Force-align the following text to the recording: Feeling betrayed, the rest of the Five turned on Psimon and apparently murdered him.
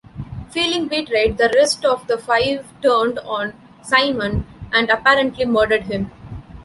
Feeling 0.49 0.87
betrayed, 0.87 1.37
the 1.37 1.51
rest 1.55 1.85
of 1.85 2.07
the 2.07 2.17
Five 2.17 2.65
turned 2.81 3.19
on 3.19 3.53
Psimon 3.83 4.45
and 4.71 4.89
apparently 4.89 5.45
murdered 5.45 5.83
him. 5.83 6.09